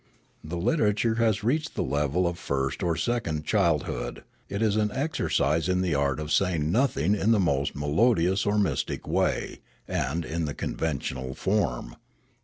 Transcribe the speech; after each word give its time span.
The 0.43 0.57
literature 0.57 1.13
has 1.21 1.43
reached 1.43 1.75
the 1.75 1.83
level 1.83 2.25
of 2.25 2.39
first 2.39 2.81
or 2.81 2.95
282 2.95 3.05
Riallaro 3.05 3.13
second 3.13 3.45
childhood; 3.45 4.23
it 4.49 4.59
is 4.63 4.75
an 4.75 4.89
exercise 4.93 5.69
in 5.69 5.81
the 5.81 5.93
art 5.93 6.19
of 6.19 6.31
saying 6.31 6.71
nothing 6.71 7.13
in 7.13 7.29
the 7.29 7.39
most 7.39 7.75
melodious 7.75 8.43
or 8.47 8.57
mystic 8.57 9.07
way, 9.07 9.59
and 9.87 10.25
in 10.25 10.45
the 10.45 10.55
conventional 10.55 11.35
form. 11.35 11.97